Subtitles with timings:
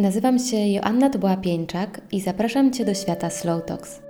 [0.00, 4.00] Nazywam się Joanna Dubła-Pieńczak i zapraszam Cię do świata Slow Talks.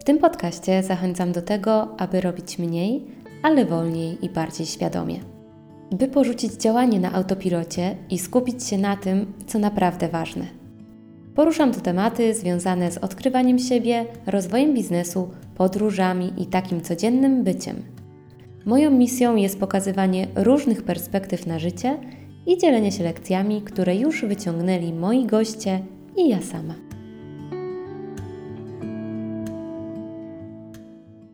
[0.00, 3.04] W tym podcaście zachęcam do tego, aby robić mniej,
[3.42, 5.20] ale wolniej i bardziej świadomie.
[5.90, 10.44] By porzucić działanie na autopilocie i skupić się na tym, co naprawdę ważne.
[11.34, 17.82] Poruszam tu tematy związane z odkrywaniem siebie, rozwojem biznesu, podróżami i takim codziennym byciem.
[18.64, 21.98] Moją misją jest pokazywanie różnych perspektyw na życie–
[22.46, 25.82] i dzielenie się lekcjami, które już wyciągnęli moi goście
[26.16, 26.74] i ja sama.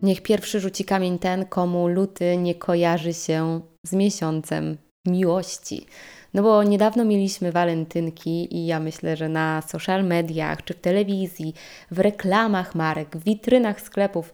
[0.03, 4.77] Niech pierwszy rzuci kamień ten, komu luty nie kojarzy się z miesiącem
[5.07, 5.87] miłości.
[6.35, 11.55] No bo niedawno mieliśmy walentynki i ja myślę, że na social mediach, czy w telewizji,
[11.91, 14.33] w reklamach marek, w witrynach sklepów,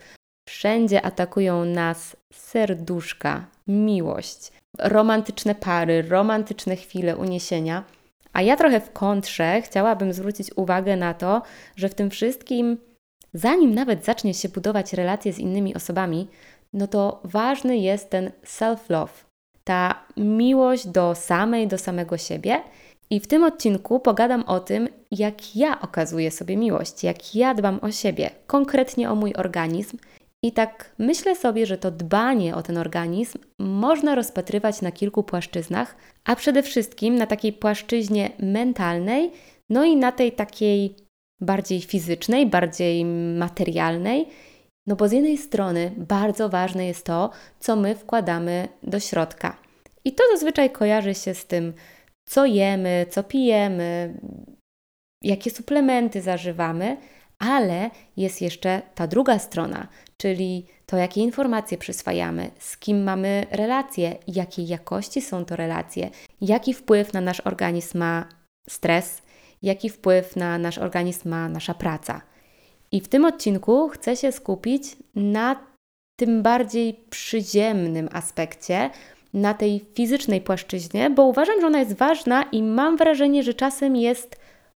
[0.49, 7.85] wszędzie atakują nas serduszka, miłość romantyczne pary, romantyczne chwile uniesienia.
[8.33, 11.43] A ja trochę w kontrze chciałabym zwrócić uwagę na to,
[11.77, 12.79] że w tym wszystkim,
[13.35, 16.29] zanim nawet zacznie się budować relacje z innymi osobami,
[16.73, 19.25] no to ważny jest ten self-love,
[19.65, 22.63] ta miłość do samej, do samego siebie.
[23.11, 27.79] I w tym odcinku pogadam o tym, jak ja okazuję sobie miłość, jak ja dbam
[27.83, 29.99] o siebie, konkretnie o mój organizm
[30.45, 35.97] i tak myślę sobie, że to dbanie o ten organizm można rozpatrywać na kilku płaszczyznach,
[36.25, 39.31] a przede wszystkim na takiej płaszczyźnie mentalnej,
[39.71, 40.97] no i na tej takiej
[41.41, 43.05] bardziej fizycznej, bardziej
[43.39, 44.27] materialnej.
[44.87, 49.57] No bo z jednej strony bardzo ważne jest to, co my wkładamy do środka.
[50.05, 51.73] I to zazwyczaj kojarzy się z tym,
[52.29, 54.15] co jemy, co pijemy,
[55.23, 56.97] jakie suplementy zażywamy,
[57.39, 64.17] ale jest jeszcze ta druga strona, czyli to, jakie informacje przyswajamy, z kim mamy relacje,
[64.29, 66.11] jakiej jakości są to relacje,
[66.41, 68.29] jaki wpływ na nasz organizm ma
[68.69, 69.23] stres,
[69.63, 72.21] jaki wpływ na nasz organizm ma nasza praca.
[72.93, 75.57] I w tym odcinku chcę się skupić na
[76.17, 78.91] tym bardziej przyziemnym aspekcie,
[79.35, 83.97] na tej fizycznej płaszczyźnie, bo uważam, że ona jest ważna i mam wrażenie, że czasem
[83.97, 84.37] jest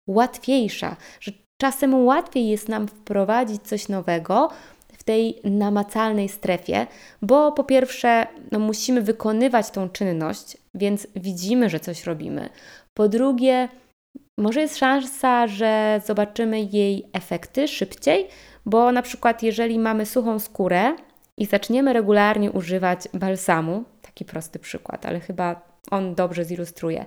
[0.07, 1.31] łatwiejsza, że
[1.61, 4.49] czasem łatwiej jest nam wprowadzić coś nowego,
[5.05, 6.87] tej namacalnej strefie,
[7.21, 12.49] bo po pierwsze no, musimy wykonywać tą czynność, więc widzimy, że coś robimy.
[12.93, 13.69] Po drugie,
[14.37, 18.27] może jest szansa, że zobaczymy jej efekty szybciej,
[18.65, 20.95] bo na przykład jeżeli mamy suchą skórę
[21.37, 25.61] i zaczniemy regularnie używać balsamu, taki prosty przykład, ale chyba
[25.91, 27.05] on dobrze zilustruje,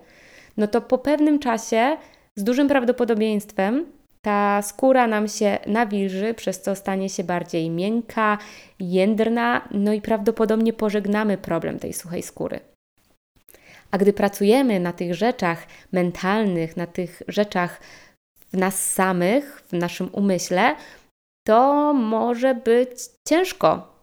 [0.57, 1.97] no to po pewnym czasie
[2.37, 8.39] z dużym prawdopodobieństwem ta skóra nam się nawilży, przez co stanie się bardziej miękka,
[8.81, 12.61] jędrna, no i prawdopodobnie pożegnamy problem tej suchej skóry.
[13.91, 17.81] A gdy pracujemy na tych rzeczach mentalnych, na tych rzeczach
[18.53, 20.77] w nas samych, w naszym umyśle,
[21.47, 22.91] to może być
[23.29, 23.99] ciężko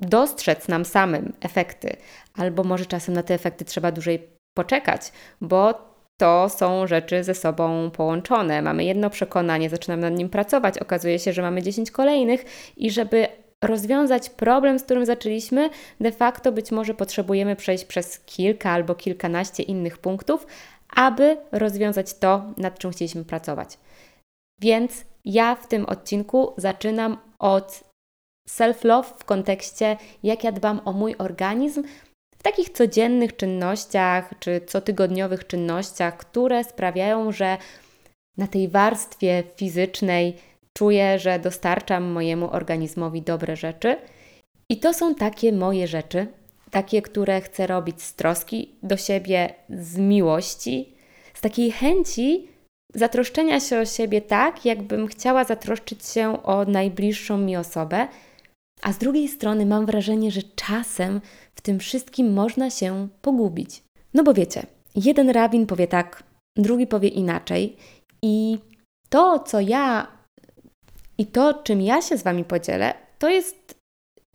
[0.00, 1.96] dostrzec nam samym efekty,
[2.34, 7.90] albo może czasem na te efekty trzeba dłużej poczekać, bo to są rzeczy ze sobą
[7.90, 8.62] połączone.
[8.62, 12.44] Mamy jedno przekonanie, zaczynamy nad nim pracować, okazuje się, że mamy 10 kolejnych
[12.76, 13.28] i żeby
[13.64, 15.70] rozwiązać problem, z którym zaczęliśmy,
[16.00, 20.46] de facto być może potrzebujemy przejść przez kilka albo kilkanaście innych punktów,
[20.96, 23.78] aby rozwiązać to, nad czym chcieliśmy pracować.
[24.60, 27.84] Więc ja w tym odcinku zaczynam od
[28.48, 31.82] self-love w kontekście, jak ja dbam o mój organizm,
[32.50, 37.56] takich codziennych czynnościach czy cotygodniowych czynnościach, które sprawiają, że
[38.36, 40.36] na tej warstwie fizycznej
[40.72, 43.96] czuję, że dostarczam mojemu organizmowi dobre rzeczy.
[44.68, 46.26] I to są takie moje rzeczy,
[46.70, 50.94] takie, które chcę robić z troski do siebie, z miłości,
[51.34, 52.48] z takiej chęci
[52.94, 58.08] zatroszczenia się o siebie tak, jakbym chciała zatroszczyć się o najbliższą mi osobę,
[58.82, 61.20] a z drugiej strony mam wrażenie, że czasem
[61.58, 63.82] w tym wszystkim można się pogubić.
[64.14, 64.62] No bo wiecie,
[64.94, 66.22] jeden rabin powie tak,
[66.56, 67.76] drugi powie inaczej,
[68.22, 68.58] i
[69.08, 70.06] to, co ja
[71.18, 73.74] i to, czym ja się z Wami podzielę, to jest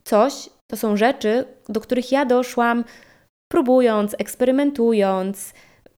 [0.04, 2.84] coś, to są rzeczy, do których ja doszłam
[3.52, 5.54] próbując, eksperymentując,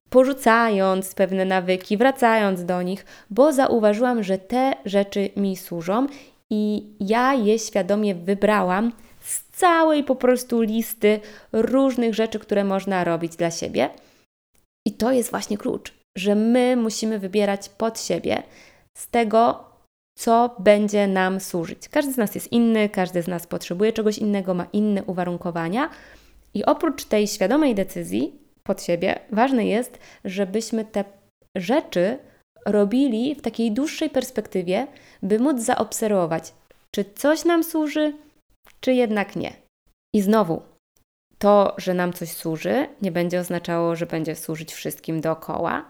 [0.09, 6.07] porzucając pewne nawyki, wracając do nich, bo zauważyłam, że te rzeczy mi służą
[6.49, 8.91] i ja je świadomie wybrałam
[9.57, 11.19] całej po prostu listy
[11.51, 13.89] różnych rzeczy, które można robić dla siebie.
[14.87, 18.43] I to jest właśnie klucz, że my musimy wybierać pod siebie
[18.97, 19.63] z tego,
[20.17, 21.89] co będzie nam służyć.
[21.89, 25.89] Każdy z nas jest inny, każdy z nas potrzebuje czegoś innego, ma inne uwarunkowania.
[26.53, 31.03] I oprócz tej świadomej decyzji pod siebie, ważne jest, żebyśmy te
[31.55, 32.17] rzeczy
[32.65, 34.87] robili w takiej dłuższej perspektywie,
[35.23, 36.53] by móc zaobserwować,
[36.95, 38.13] czy coś nam służy,
[38.79, 39.53] czy jednak nie.
[40.15, 40.61] I znowu,
[41.37, 45.89] to, że nam coś służy, nie będzie oznaczało, że będzie służyć wszystkim dookoła.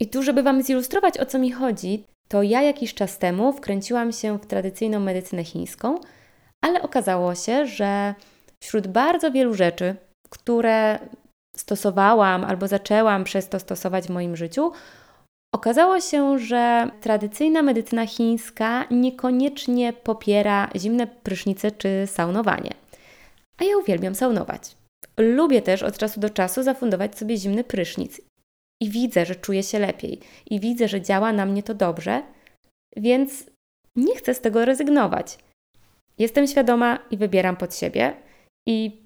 [0.00, 4.12] I tu, żeby Wam zilustrować, o co mi chodzi, to ja jakiś czas temu wkręciłam
[4.12, 6.00] się w tradycyjną medycynę chińską,
[6.64, 8.14] ale okazało się, że
[8.62, 9.96] wśród bardzo wielu rzeczy,
[10.30, 10.98] które
[11.56, 14.72] stosowałam albo zaczęłam przez to stosować w moim życiu,
[15.54, 22.74] okazało się, że tradycyjna medycyna chińska niekoniecznie popiera zimne prysznice czy saunowanie.
[23.58, 24.76] A ja uwielbiam saunować.
[25.18, 28.20] Lubię też od czasu do czasu zafundować sobie zimny prysznic.
[28.82, 30.20] I widzę, że czuję się lepiej.
[30.50, 32.22] I widzę, że działa na mnie to dobrze,
[32.96, 33.50] więc
[33.96, 35.38] nie chcę z tego rezygnować.
[36.18, 38.16] Jestem świadoma i wybieram pod siebie.
[38.66, 39.02] I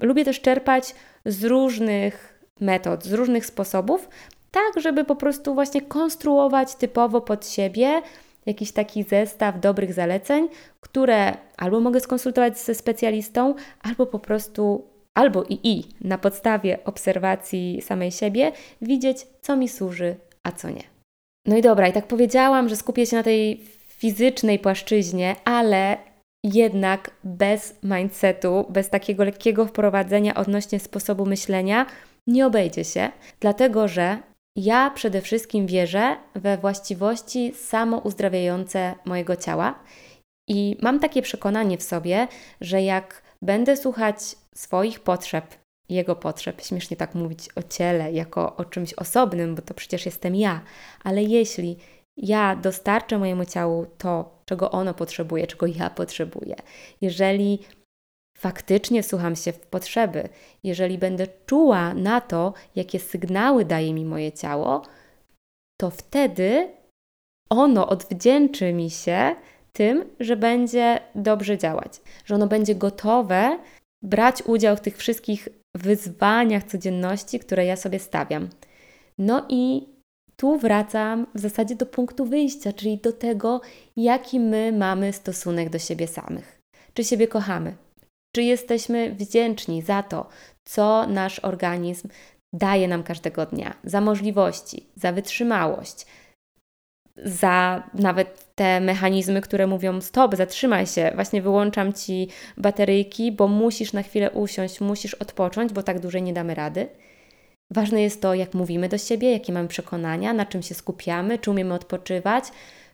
[0.00, 0.94] lubię też czerpać
[1.24, 4.08] z różnych metod, z różnych sposobów,
[4.50, 8.02] tak żeby po prostu właśnie konstruować typowo pod siebie
[8.46, 10.48] jakiś taki zestaw dobrych zaleceń,
[10.80, 17.82] które albo mogę skonsultować ze specjalistą, albo po prostu, albo i i na podstawie obserwacji
[17.82, 18.52] samej siebie
[18.82, 20.82] widzieć, co mi służy, a co nie.
[21.46, 25.96] No i dobra, i tak powiedziałam, że skupię się na tej fizycznej płaszczyźnie, ale
[26.44, 31.86] jednak bez mindsetu, bez takiego lekkiego wprowadzenia odnośnie sposobu myślenia
[32.26, 33.10] nie obejdzie się,
[33.40, 34.18] dlatego że
[34.56, 39.78] ja przede wszystkim wierzę we właściwości samouzdrawiające mojego ciała
[40.48, 42.28] i mam takie przekonanie w sobie,
[42.60, 44.16] że jak będę słuchać
[44.54, 45.44] swoich potrzeb,
[45.88, 50.34] jego potrzeb, śmiesznie tak mówić o ciele jako o czymś osobnym, bo to przecież jestem
[50.34, 50.60] ja,
[51.04, 51.76] ale jeśli
[52.16, 56.56] ja dostarczę mojemu ciału to, czego ono potrzebuje, czego ja potrzebuję,
[57.00, 57.58] jeżeli
[58.40, 60.28] faktycznie słucham się w potrzeby,
[60.64, 64.82] jeżeli będę czuła na to, jakie sygnały daje mi moje ciało,
[65.80, 66.68] to wtedy
[67.50, 69.36] ono odwdzięczy mi się
[69.72, 73.58] tym, że będzie dobrze działać, że ono będzie gotowe
[74.02, 78.48] brać udział w tych wszystkich wyzwaniach codzienności, które ja sobie stawiam.
[79.18, 79.88] No i
[80.36, 83.60] tu wracam w zasadzie do punktu wyjścia, czyli do tego,
[83.96, 86.60] jaki my mamy stosunek do siebie samych.
[86.94, 87.76] Czy siebie kochamy?
[88.34, 90.28] Czy jesteśmy wdzięczni za to,
[90.64, 92.08] co nasz organizm
[92.52, 96.06] daje nam każdego dnia, za możliwości, za wytrzymałość,
[97.16, 103.92] za nawet te mechanizmy, które mówią: stop, zatrzymaj się, właśnie wyłączam ci bateryjki, bo musisz
[103.92, 106.88] na chwilę usiąść, musisz odpocząć, bo tak dłużej nie damy rady.
[107.72, 111.50] Ważne jest to, jak mówimy do siebie, jakie mamy przekonania, na czym się skupiamy, czy
[111.50, 112.44] umiemy odpoczywać,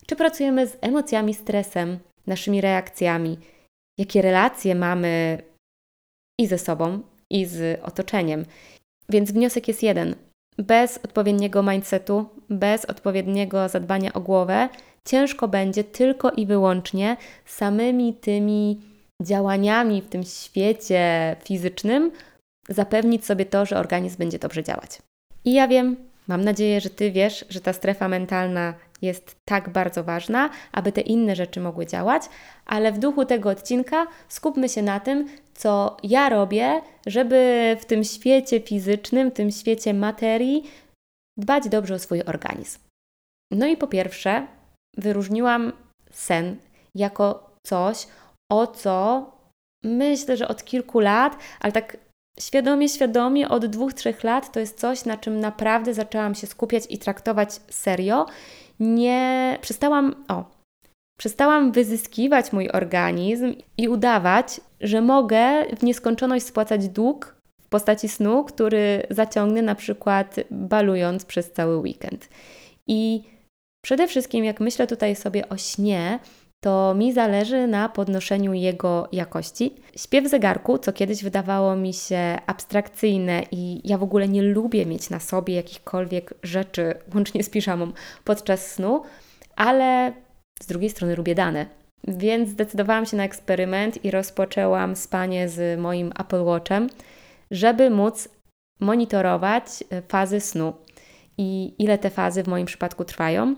[0.07, 3.39] czy pracujemy z emocjami, stresem, naszymi reakcjami,
[3.99, 5.43] jakie relacje mamy
[6.41, 7.01] i ze sobą,
[7.31, 8.45] i z otoczeniem.
[9.09, 10.15] Więc wniosek jest jeden:
[10.59, 14.69] bez odpowiedniego mindsetu, bez odpowiedniego zadbania o głowę,
[15.05, 18.81] ciężko będzie tylko i wyłącznie samymi tymi
[19.23, 22.13] działaniami w tym świecie fizycznym
[22.69, 24.99] zapewnić sobie to, że organizm będzie dobrze działać.
[25.45, 25.97] I ja wiem,
[26.29, 31.01] mam nadzieję, że Ty wiesz, że ta strefa mentalna jest tak bardzo ważna, aby te
[31.01, 32.23] inne rzeczy mogły działać,
[32.67, 38.05] ale w duchu tego odcinka skupmy się na tym, co ja robię, żeby w tym
[38.05, 40.71] świecie fizycznym, w tym świecie materii
[41.37, 42.79] dbać dobrze o swój organizm.
[43.51, 44.47] No i po pierwsze,
[44.97, 45.73] wyróżniłam
[46.11, 46.57] sen
[46.95, 48.07] jako coś,
[48.53, 49.27] o co
[49.85, 51.97] myślę, że od kilku lat, ale tak
[52.41, 56.85] świadomie, świadomie od dwóch, trzech lat to jest coś, na czym naprawdę zaczęłam się skupiać
[56.91, 58.27] i traktować serio.
[58.81, 60.45] Nie przestałam, o,
[61.19, 68.45] przestałam wyzyskiwać mój organizm i udawać, że mogę w nieskończoność spłacać dług w postaci snu,
[68.45, 72.29] który zaciągnę na przykład balując przez cały weekend.
[72.87, 73.23] I
[73.85, 76.19] przede wszystkim, jak myślę tutaj sobie o śnie,
[76.61, 79.75] to mi zależy na podnoszeniu jego jakości.
[79.97, 85.11] Śpiew zegarku, co kiedyś wydawało mi się abstrakcyjne i ja w ogóle nie lubię mieć
[85.11, 87.93] na sobie jakichkolwiek rzeczy, łącznie z piżamą,
[88.25, 89.03] podczas snu,
[89.57, 90.13] ale
[90.61, 91.67] z drugiej strony lubię dane.
[92.09, 96.87] Więc zdecydowałam się na eksperyment i rozpoczęłam spanie z moim Apple Watchem,
[97.51, 98.29] żeby móc
[98.81, 100.73] monitorować e, fazy snu
[101.39, 103.57] i ile te fazy w moim przypadku trwają.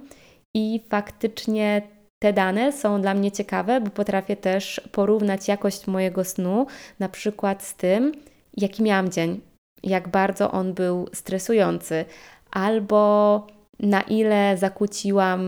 [0.55, 1.83] I faktycznie
[2.19, 6.67] te dane są dla mnie ciekawe, bo potrafię też porównać jakość mojego snu,
[6.99, 8.13] na przykład z tym,
[8.57, 9.41] jaki miałam dzień,
[9.83, 12.05] jak bardzo on był stresujący,
[12.51, 13.47] albo
[13.81, 15.41] na ile zakłóciłam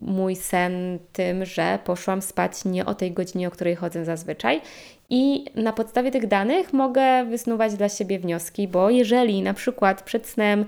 [0.00, 4.60] mój sen tym, że poszłam spać nie o tej godzinie, o której chodzę zazwyczaj.
[5.10, 10.26] I na podstawie tych danych mogę wysnuwać dla siebie wnioski, bo jeżeli na przykład przed
[10.26, 10.64] snem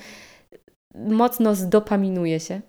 [0.95, 2.61] mocno zdopaminuję się,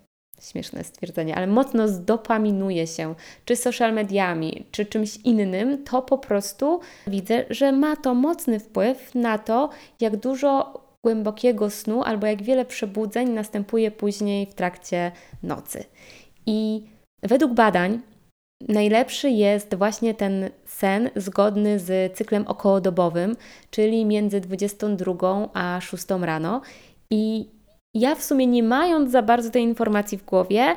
[0.50, 6.80] śmieszne stwierdzenie, ale mocno zdopaminuje się, czy social mediami, czy czymś innym, to po prostu
[7.06, 9.70] widzę, że ma to mocny wpływ na to,
[10.00, 15.84] jak dużo głębokiego snu albo jak wiele przebudzeń następuje później w trakcie nocy.
[16.46, 16.86] I
[17.22, 18.00] według badań
[18.68, 23.36] najlepszy jest właśnie ten sen zgodny z cyklem okołodobowym,
[23.70, 26.60] czyli między 22 a 6 rano.
[27.10, 27.48] I
[27.94, 30.76] ja w sumie nie mając za bardzo tej informacji w głowie,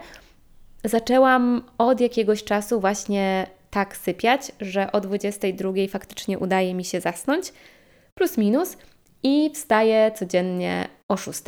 [0.83, 7.53] zaczęłam od jakiegoś czasu właśnie tak sypiać, że o 22 faktycznie udaje mi się zasnąć,
[8.13, 8.77] plus minus,
[9.23, 11.41] i wstaję codziennie o 6.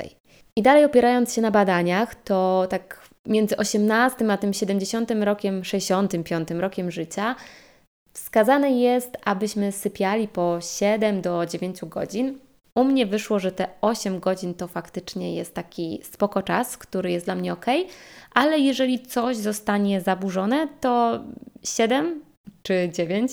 [0.55, 6.51] I dalej opierając się na badaniach, to tak między 18 a tym 70 rokiem, 65
[6.51, 7.35] rokiem życia,
[8.13, 12.39] wskazane jest, abyśmy sypiali po 7 do 9 godzin.
[12.77, 17.25] U mnie wyszło, że te 8 godzin to faktycznie jest taki spoko czas, który jest
[17.25, 17.65] dla mnie ok,
[18.33, 21.19] ale jeżeli coś zostanie zaburzone, to
[21.63, 22.21] 7
[22.63, 23.31] czy 9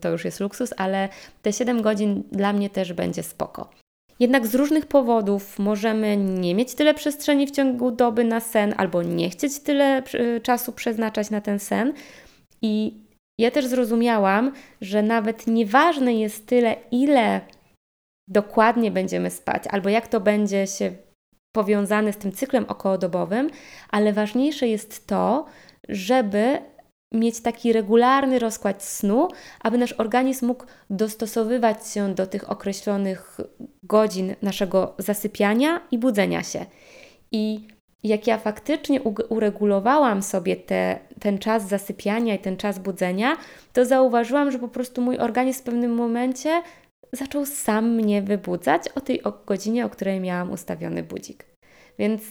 [0.00, 1.08] to już jest luksus, ale
[1.42, 3.70] te 7 godzin dla mnie też będzie spoko.
[4.20, 9.02] Jednak z różnych powodów możemy nie mieć tyle przestrzeni w ciągu doby na sen, albo
[9.02, 10.02] nie chcieć tyle
[10.42, 11.92] czasu przeznaczać na ten sen.
[12.62, 12.94] I
[13.40, 17.40] ja też zrozumiałam, że nawet nieważne jest tyle, ile
[18.28, 20.92] dokładnie będziemy spać, albo jak to będzie się
[21.52, 23.50] powiązane z tym cyklem okołodobowym,
[23.90, 25.44] ale ważniejsze jest to,
[25.88, 26.58] żeby
[27.12, 29.28] mieć taki regularny rozkład snu,
[29.60, 33.40] aby nasz organizm mógł dostosowywać się do tych określonych
[33.82, 36.66] godzin naszego zasypiania i budzenia się.
[37.32, 37.60] I
[38.02, 43.36] jak ja faktycznie uregulowałam sobie te, ten czas zasypiania i ten czas budzenia,
[43.72, 46.62] to zauważyłam, że po prostu mój organizm w pewnym momencie
[47.12, 51.46] zaczął sam mnie wybudzać o tej godzinie, o której miałam ustawiony budzik.
[51.98, 52.22] Więc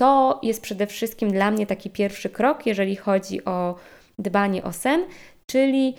[0.00, 3.74] to jest przede wszystkim dla mnie taki pierwszy krok, jeżeli chodzi o
[4.18, 5.04] dbanie o sen,
[5.50, 5.94] czyli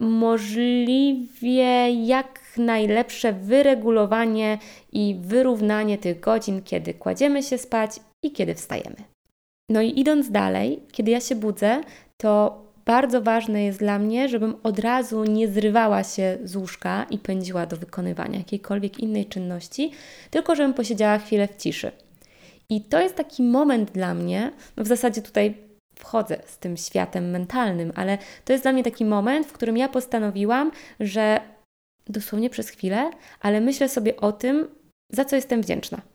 [0.00, 4.58] możliwie jak najlepsze wyregulowanie
[4.92, 8.96] i wyrównanie tych godzin, kiedy kładziemy się spać i kiedy wstajemy.
[9.70, 11.80] No i idąc dalej, kiedy ja się budzę,
[12.16, 17.18] to bardzo ważne jest dla mnie, żebym od razu nie zrywała się z łóżka i
[17.18, 19.92] pędziła do wykonywania jakiejkolwiek innej czynności,
[20.30, 21.92] tylko żebym posiedziała chwilę w ciszy.
[22.68, 25.54] I to jest taki moment dla mnie, no w zasadzie tutaj
[25.94, 29.88] wchodzę z tym światem mentalnym, ale to jest dla mnie taki moment, w którym ja
[29.88, 30.70] postanowiłam,
[31.00, 31.40] że
[32.06, 33.10] dosłownie przez chwilę,
[33.40, 34.68] ale myślę sobie o tym,
[35.10, 36.11] za co jestem wdzięczna.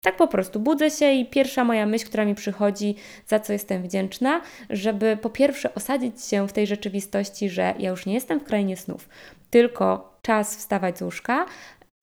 [0.00, 2.94] Tak po prostu budzę się i pierwsza moja myśl, która mi przychodzi,
[3.26, 4.40] za co jestem wdzięczna,
[4.70, 8.76] żeby po pierwsze osadzić się w tej rzeczywistości, że ja już nie jestem w krainie
[8.76, 9.08] snów,
[9.50, 11.46] tylko czas wstawać z łóżka.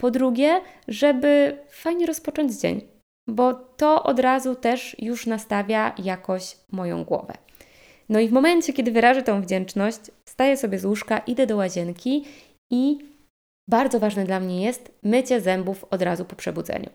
[0.02, 2.82] Po drugie, żeby fajnie rozpocząć dzień,
[3.28, 7.34] bo to od razu też już nastawia jakoś moją głowę.
[8.10, 10.00] No i w momencie, kiedy wyrażę tą wdzięczność,
[10.30, 12.26] staję sobie z łóżka, idę do łazienki
[12.72, 12.98] i
[13.70, 16.90] bardzo ważne dla mnie jest mycie zębów od razu po przebudzeniu.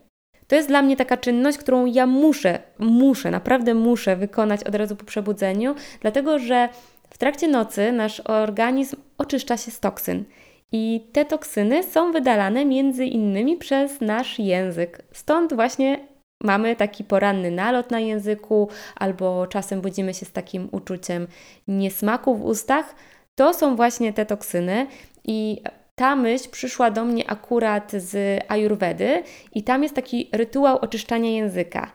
[0.51, 4.97] To jest dla mnie taka czynność, którą ja muszę, muszę, naprawdę muszę wykonać od razu
[4.97, 6.69] po przebudzeniu, dlatego że
[7.11, 10.25] w trakcie nocy nasz organizm oczyszcza się z toksyn.
[10.73, 15.03] I te toksyny są wydalane między innymi przez nasz język.
[15.13, 15.99] Stąd właśnie
[16.43, 21.27] mamy taki poranny nalot na języku, albo czasem budzimy się z takim uczuciem
[21.69, 22.95] niesmaku w ustach.
[23.35, 24.87] To są właśnie te toksyny
[25.25, 25.63] i
[26.01, 29.23] ta myśl przyszła do mnie akurat z Ayurvedy
[29.55, 31.93] i tam jest taki rytuał oczyszczania języka.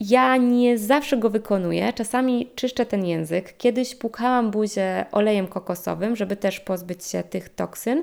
[0.00, 3.56] Ja nie zawsze go wykonuję, czasami czyszczę ten język.
[3.56, 8.02] Kiedyś płukałam buzię olejem kokosowym, żeby też pozbyć się tych toksyn,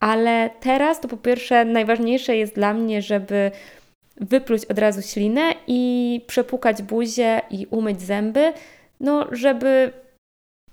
[0.00, 3.50] ale teraz to po pierwsze najważniejsze jest dla mnie, żeby
[4.16, 8.52] wypluć od razu ślinę i przepukać buzię i umyć zęby,
[9.00, 9.92] no żeby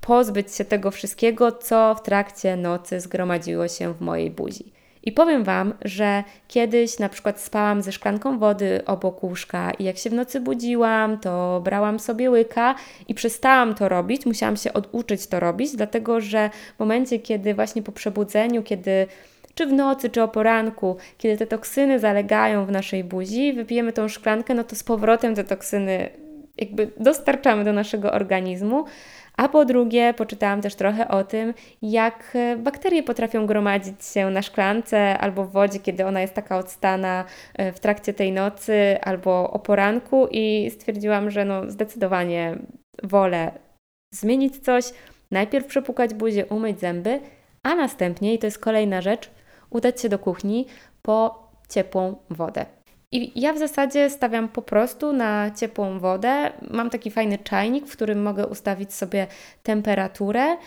[0.07, 4.73] pozbyć się tego wszystkiego, co w trakcie nocy zgromadziło się w mojej buzi.
[5.03, 9.97] I powiem Wam, że kiedyś na przykład spałam ze szklanką wody obok łóżka i jak
[9.97, 12.75] się w nocy budziłam, to brałam sobie łyka
[13.07, 17.81] i przestałam to robić, musiałam się oduczyć to robić, dlatego że w momencie, kiedy właśnie
[17.81, 19.07] po przebudzeniu, kiedy
[19.55, 24.07] czy w nocy, czy o poranku, kiedy te toksyny zalegają w naszej buzi, wypijemy tą
[24.07, 26.09] szklankę, no to z powrotem te toksyny
[26.57, 28.85] jakby dostarczamy do naszego organizmu,
[29.37, 34.41] a po drugie, poczytałam też trochę o tym, jak e, bakterie potrafią gromadzić się na
[34.41, 39.51] szklance albo w wodzie, kiedy ona jest taka odstana e, w trakcie tej nocy albo
[39.51, 42.57] o poranku, i stwierdziłam, że no zdecydowanie
[43.03, 43.51] wolę
[44.13, 44.85] zmienić coś,
[45.31, 47.19] najpierw przepukać buzię, umyć zęby,
[47.63, 49.31] a następnie, i to jest kolejna rzecz,
[49.69, 50.65] udać się do kuchni
[51.01, 52.76] po ciepłą wodę.
[53.11, 56.51] I ja w zasadzie stawiam po prostu na ciepłą wodę.
[56.69, 59.27] Mam taki fajny czajnik, w którym mogę ustawić sobie
[59.63, 60.57] temperaturę,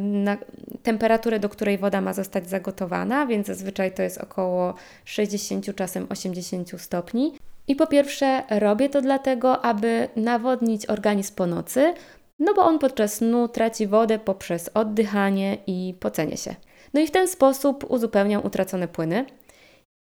[0.00, 0.36] na
[0.82, 6.80] temperaturę, do której woda ma zostać zagotowana, więc zazwyczaj to jest około 60, czasem 80
[6.80, 7.32] stopni.
[7.68, 11.94] I po pierwsze, robię to dlatego, aby nawodnić organizm po nocy,
[12.38, 16.54] no bo on podczas snu traci wodę poprzez oddychanie i pocenie się.
[16.94, 19.26] No i w ten sposób uzupełniam utracone płyny.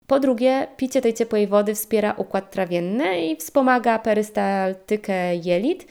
[0.07, 5.87] Po drugie, picie tej ciepłej wody wspiera układ trawienny i wspomaga perystaltykę jelit,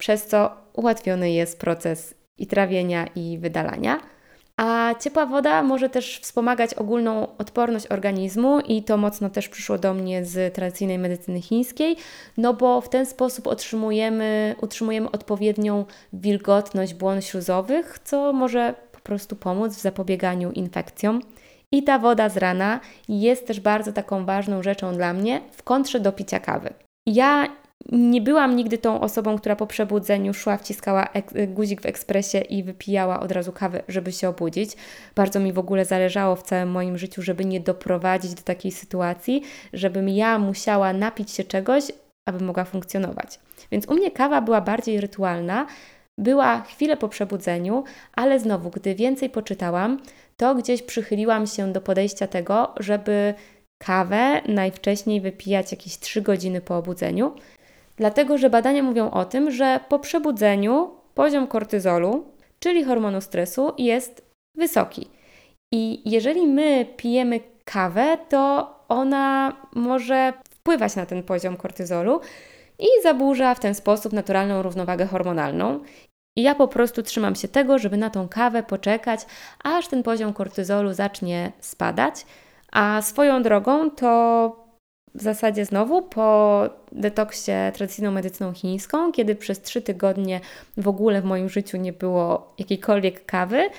[0.00, 4.00] przez co ułatwiony jest proces i trawienia, i wydalania.
[4.56, 9.94] A ciepła woda może też wspomagać ogólną odporność organizmu i to mocno też przyszło do
[9.94, 11.96] mnie z tradycyjnej medycyny chińskiej,
[12.36, 19.36] no bo w ten sposób otrzymujemy, utrzymujemy odpowiednią wilgotność błon śluzowych, co może po prostu
[19.36, 21.20] pomóc w zapobieganiu infekcjom.
[21.74, 26.00] I ta woda z rana jest też bardzo taką ważną rzeczą dla mnie w kontrze
[26.00, 26.74] do picia kawy.
[27.06, 27.48] Ja
[27.92, 31.08] nie byłam nigdy tą osobą, która po przebudzeniu szła, wciskała
[31.48, 34.70] guzik w ekspresie i wypijała od razu kawę, żeby się obudzić.
[35.14, 39.42] Bardzo mi w ogóle zależało w całym moim życiu, żeby nie doprowadzić do takiej sytuacji,
[39.72, 41.84] żebym ja musiała napić się czegoś,
[42.28, 43.38] aby mogła funkcjonować.
[43.72, 45.66] Więc u mnie kawa była bardziej rytualna,
[46.18, 50.00] była chwilę po przebudzeniu, ale znowu, gdy więcej poczytałam,
[50.36, 53.34] to gdzieś przychyliłam się do podejścia tego, żeby
[53.78, 57.32] kawę najwcześniej wypijać jakieś 3 godziny po obudzeniu,
[57.96, 62.24] dlatego że badania mówią o tym, że po przebudzeniu poziom kortyzolu,
[62.58, 64.22] czyli hormonu stresu, jest
[64.56, 65.08] wysoki.
[65.72, 72.20] I jeżeli my pijemy kawę, to ona może wpływać na ten poziom kortyzolu
[72.78, 75.80] i zaburza w ten sposób naturalną równowagę hormonalną.
[76.36, 79.20] I ja po prostu trzymam się tego, żeby na tą kawę poczekać,
[79.64, 82.26] aż ten poziom kortyzolu zacznie spadać.
[82.72, 84.64] A swoją drogą to
[85.14, 86.62] w zasadzie znowu po
[86.92, 90.40] detoksie tradycyjną medycyną chińską, kiedy przez trzy tygodnie
[90.76, 93.70] w ogóle w moim życiu nie było jakiejkolwiek kawy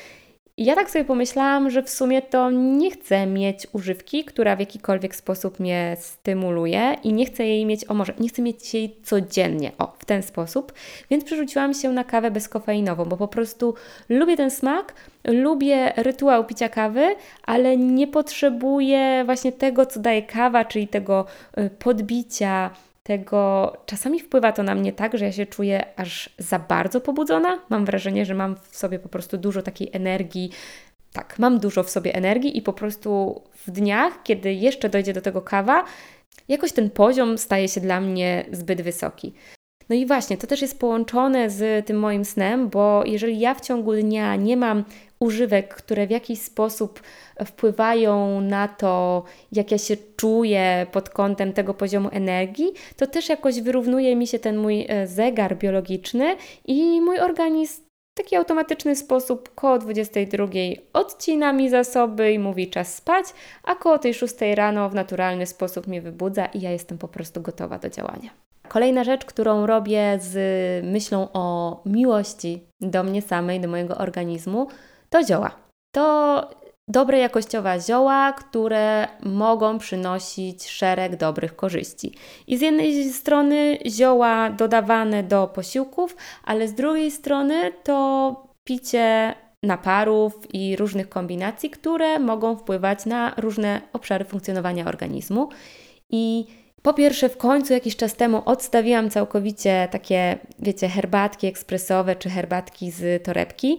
[0.58, 4.60] i ja tak sobie pomyślałam, że w sumie to nie chcę mieć używki, która w
[4.60, 8.96] jakikolwiek sposób mnie stymuluje i nie chcę jej mieć, o może, nie chcę mieć jej
[9.04, 10.74] codziennie, o, w ten sposób,
[11.10, 13.74] więc przerzuciłam się na kawę bezkofeinową, bo po prostu
[14.10, 20.66] lubię ten smak, lubię rytuał picia kawy, ale nie potrzebuję właśnie tego, co daje kawa,
[20.66, 21.26] czyli tego
[21.58, 22.70] y, podbicia,
[23.08, 27.60] tego czasami wpływa to na mnie tak, że ja się czuję aż za bardzo pobudzona.
[27.70, 30.50] Mam wrażenie, że mam w sobie po prostu dużo takiej energii.
[31.14, 35.22] Tak, mam dużo w sobie energii i po prostu w dniach, kiedy jeszcze dojdzie do
[35.22, 35.84] tego kawa,
[36.48, 39.34] jakoś ten poziom staje się dla mnie zbyt wysoki.
[39.90, 43.62] No i właśnie, to też jest połączone z tym moim snem, bo jeżeli ja w
[43.62, 44.84] ciągu dnia nie mam
[45.20, 47.02] używek, które w jakiś sposób
[47.46, 53.62] wpływają na to, jak ja się czuję pod kątem tego poziomu energii, to też jakoś
[53.62, 59.56] wyrównuje mi się ten mój e, zegar biologiczny i mój organizm w taki automatyczny sposób
[59.56, 60.48] koło 22
[60.94, 63.26] odcina mi zasoby i mówi czas spać,
[63.64, 67.42] a koło tej 6 rano w naturalny sposób mnie wybudza i ja jestem po prostu
[67.42, 68.30] gotowa do działania.
[68.68, 70.36] Kolejna rzecz, którą robię z
[70.86, 74.68] myślą o miłości do mnie samej, do mojego organizmu,
[75.10, 75.52] to zioła.
[75.96, 76.50] To
[76.88, 82.14] dobre jakościowe zioła, które mogą przynosić szereg dobrych korzyści.
[82.48, 90.54] I z jednej strony zioła dodawane do posiłków, ale z drugiej strony to picie naparów
[90.54, 95.50] i różnych kombinacji, które mogą wpływać na różne obszary funkcjonowania organizmu.
[96.10, 96.46] I
[96.82, 102.92] po pierwsze, w końcu jakiś czas temu odstawiłam całkowicie takie, wiecie, herbatki ekspresowe czy herbatki
[102.92, 103.78] z torebki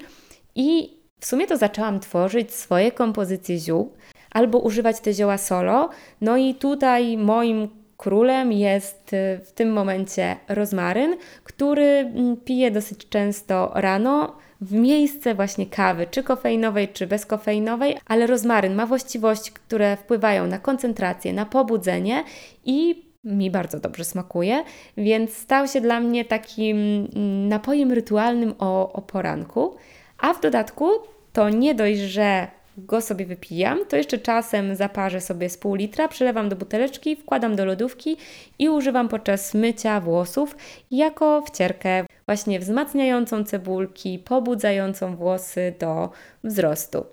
[0.54, 3.92] i w sumie to zaczęłam tworzyć swoje kompozycje ziół
[4.31, 5.90] albo używać te zioła solo.
[6.20, 13.09] No i tutaj moim królem jest y, w tym momencie rozmaryn, który mm, piję dosyć
[13.09, 19.96] często rano w miejsce właśnie kawy, czy kofeinowej, czy bezkofeinowej, ale rozmaryn ma właściwości, które
[19.96, 22.24] wpływają na koncentrację, na pobudzenie
[22.64, 24.64] i mi bardzo dobrze smakuje,
[24.96, 29.76] więc stał się dla mnie takim mm, napojem rytualnym o, o poranku.
[30.18, 30.90] A w dodatku
[31.33, 32.48] to nie dość, że
[32.79, 37.57] go sobie wypijam, to jeszcze czasem zaparzę sobie z pół litra, przelewam do buteleczki, wkładam
[37.57, 38.16] do lodówki
[38.59, 40.57] i używam podczas mycia włosów
[40.90, 46.11] jako wcierkę właśnie wzmacniającą cebulki, pobudzającą włosy do
[46.44, 47.07] wzrostu.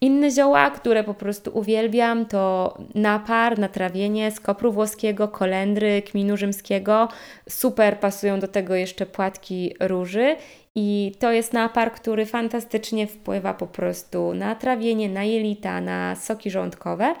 [0.00, 7.08] Inne zioła, które po prostu uwielbiam, to napar, natrawienie z kopru włoskiego, kolendry, kminu rzymskiego.
[7.48, 10.36] Super pasują do tego jeszcze płatki róży.
[10.76, 16.50] I to jest napar, który fantastycznie wpływa po prostu na trawienie, na jelita, na soki
[16.50, 17.14] żołądkowe.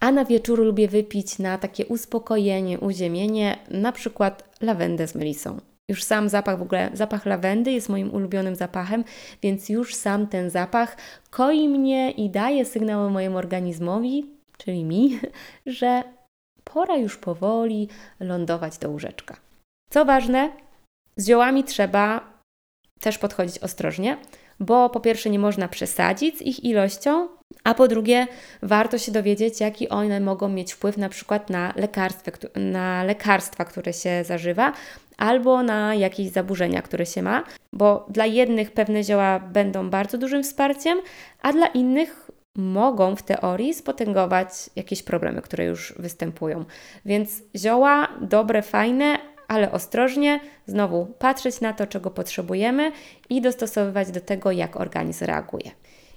[0.00, 5.60] a na wieczór lubię wypić na takie uspokojenie, uziemienie, na przykład lawendę z melisą.
[5.88, 9.04] Już sam zapach, w ogóle zapach lawendy jest moim ulubionym zapachem,
[9.42, 10.96] więc już sam ten zapach
[11.30, 14.26] koi mnie i daje sygnały mojemu organizmowi,
[14.58, 15.20] czyli mi,
[15.66, 16.02] że
[16.64, 17.88] pora już powoli
[18.20, 19.36] lądować do łóżeczka.
[19.90, 20.52] Co ważne,
[21.16, 22.33] z ziołami trzeba
[23.04, 24.16] też podchodzić ostrożnie,
[24.60, 27.28] bo po pierwsze nie można przesadzić z ich ilością,
[27.64, 28.26] a po drugie
[28.62, 33.92] warto się dowiedzieć, jaki one mogą mieć wpływ na przykład na lekarstwa, na lekarstwa, które
[33.92, 34.72] się zażywa,
[35.16, 40.42] albo na jakieś zaburzenia, które się ma, bo dla jednych pewne zioła będą bardzo dużym
[40.42, 41.00] wsparciem,
[41.42, 46.64] a dla innych mogą w teorii spotęgować jakieś problemy, które już występują.
[47.04, 52.92] Więc zioła dobre, fajne, ale ostrożnie, znowu patrzeć na to, czego potrzebujemy
[53.28, 55.70] i dostosowywać do tego, jak organizm reaguje.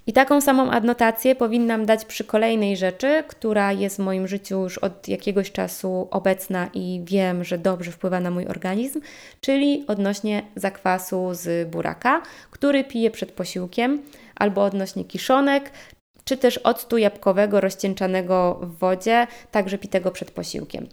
[0.08, 4.78] I taką samą adnotację powinnam dać przy kolejnej rzeczy, która jest w moim życiu już
[4.78, 9.00] od jakiegoś czasu obecna i wiem, że dobrze wpływa na mój organizm,
[9.40, 14.02] czyli odnośnie zakwasu z buraka, który piję przed posiłkiem,
[14.36, 15.72] albo odnośnie kiszonek,
[16.24, 20.86] czy też octu jabłkowego rozcieńczanego w wodzie, także pitego przed posiłkiem.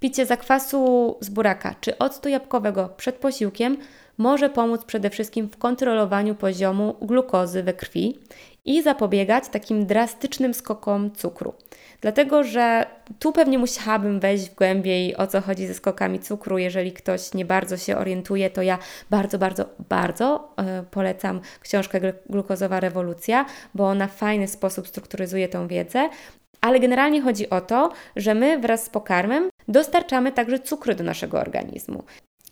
[0.00, 3.76] Picie zakwasu z buraka czy octu jabłkowego przed posiłkiem
[4.18, 8.18] może pomóc przede wszystkim w kontrolowaniu poziomu glukozy we krwi
[8.64, 11.54] i zapobiegać takim drastycznym skokom cukru.
[12.00, 12.86] Dlatego, że
[13.18, 16.58] tu pewnie musiałabym wejść w głębiej o co chodzi ze skokami cukru.
[16.58, 18.78] Jeżeli ktoś nie bardzo się orientuje, to ja
[19.10, 25.68] bardzo, bardzo, bardzo yy, polecam książkę Glukozowa Rewolucja, bo ona w fajny sposób strukturyzuje tą
[25.68, 26.08] wiedzę.
[26.60, 31.38] Ale generalnie chodzi o to, że my wraz z pokarmem dostarczamy także cukru do naszego
[31.40, 32.02] organizmu.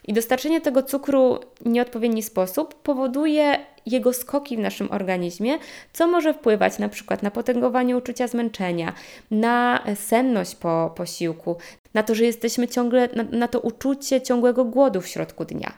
[0.08, 5.58] I dostarczenie tego cukru w nieodpowiedni sposób powoduje jego skoki w naszym organizmie,
[5.92, 8.92] co może wpływać na przykład na potęgowanie uczucia zmęczenia,
[9.30, 11.56] na senność po posiłku,
[11.94, 15.72] na to, że jesteśmy ciągle, na, na to uczucie ciągłego głodu w środku dnia.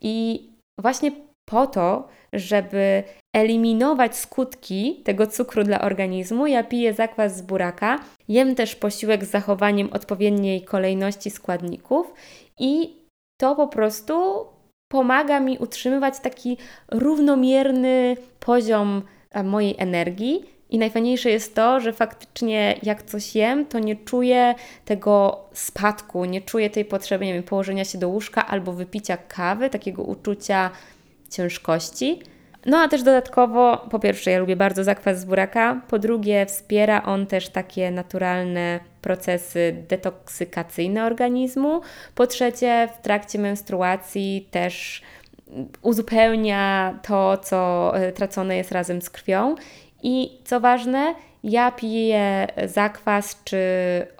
[0.00, 0.46] I
[0.78, 1.12] właśnie
[1.44, 3.02] po to, żeby
[3.32, 9.30] eliminować skutki tego cukru dla organizmu, ja piję zakwas z buraka, jem też posiłek z
[9.30, 12.14] zachowaniem odpowiedniej kolejności składników
[12.58, 12.96] i
[13.40, 14.46] to po prostu
[14.88, 16.56] pomaga mi utrzymywać taki
[16.88, 20.44] równomierny poziom e, mojej energii.
[20.70, 26.40] I najfajniejsze jest to, że faktycznie jak coś jem, to nie czuję tego spadku, nie
[26.40, 30.70] czuję tej potrzeby, nie wiem, położenia się do łóżka albo wypicia kawy, takiego uczucia
[31.32, 32.22] ciężkości.
[32.66, 37.02] No a też dodatkowo, po pierwsze, ja lubię bardzo zakwas z buraka, po drugie, wspiera
[37.02, 41.80] on też takie naturalne procesy detoksykacyjne organizmu,
[42.14, 45.02] po trzecie, w trakcie menstruacji też
[45.82, 49.54] uzupełnia to, co e, tracone jest razem z krwią.
[50.02, 51.14] I co ważne,
[51.44, 53.58] ja piję zakwas czy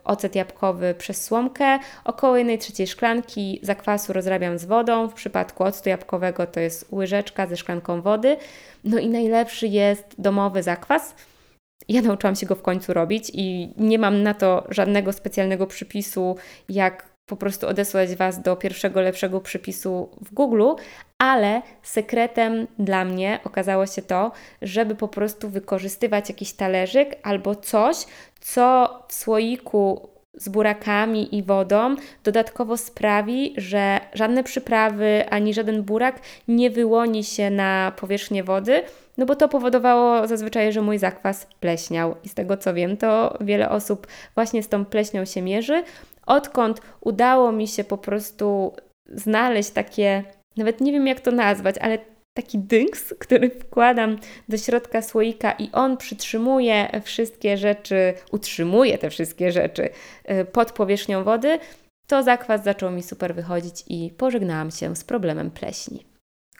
[0.04, 1.78] ocet jabłkowy przez słomkę.
[2.04, 5.08] Około 1 trzeciej szklanki zakwasu rozrabiam z wodą.
[5.08, 8.36] W przypadku octu jabłkowego to jest łyżeczka ze szklanką wody.
[8.84, 11.14] No i najlepszy jest domowy zakwas.
[11.88, 16.36] Ja nauczyłam się go w końcu robić i nie mam na to żadnego specjalnego przypisu,
[16.68, 20.62] jak po prostu odesłać Was do pierwszego lepszego przypisu w Google,
[21.18, 27.96] ale sekretem dla mnie okazało się to, żeby po prostu wykorzystywać jakiś talerzyk albo coś,
[28.40, 36.20] co w słoiku z burakami i wodą dodatkowo sprawi, że żadne przyprawy ani żaden burak
[36.48, 38.82] nie wyłoni się na powierzchnię wody,
[39.18, 42.14] no bo to powodowało zazwyczaj, że mój zakwas pleśniał.
[42.24, 45.82] I z tego co wiem, to wiele osób właśnie z tą pleśnią się mierzy.
[46.26, 48.72] Odkąd udało mi się po prostu
[49.08, 50.24] znaleźć takie,
[50.56, 51.98] nawet nie wiem jak to nazwać, ale
[52.34, 59.52] taki dynks, który wkładam do środka słoika i on przytrzymuje wszystkie rzeczy, utrzymuje te wszystkie
[59.52, 59.88] rzeczy
[60.30, 61.58] y, pod powierzchnią wody,
[62.06, 66.06] to zakwas zaczął mi super wychodzić i pożegnałam się z problemem pleśni.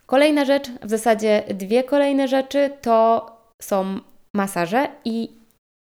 [0.07, 3.27] Kolejna rzecz, w zasadzie dwie kolejne rzeczy to
[3.63, 4.01] są
[4.35, 5.29] masaże i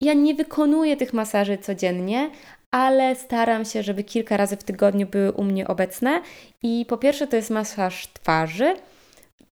[0.00, 2.30] ja nie wykonuję tych masaży codziennie,
[2.70, 6.22] ale staram się, żeby kilka razy w tygodniu były u mnie obecne.
[6.62, 8.76] I po pierwsze to jest masaż twarzy.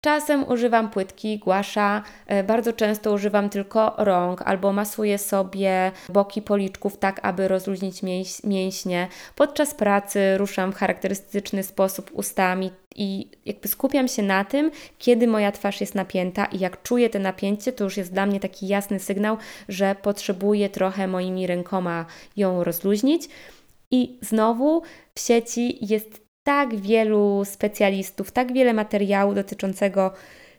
[0.07, 6.97] Czasem używam płytki, głasza, e, bardzo często używam tylko rąk albo masuję sobie boki policzków
[6.97, 8.03] tak, aby rozluźnić
[8.45, 9.09] mięśnie.
[9.37, 15.53] Podczas pracy ruszam w charakterystyczny sposób ustami i jakby skupiam się na tym, kiedy moja
[15.53, 19.01] twarz jest napięta i jak czuję te napięcie, to już jest dla mnie taki jasny
[19.01, 19.37] sygnał,
[19.69, 23.29] że potrzebuję trochę moimi rękoma ją rozluźnić.
[23.91, 24.83] I znowu
[25.15, 30.13] w sieci jest tak wielu specjalistów, tak wiele materiału dotyczącego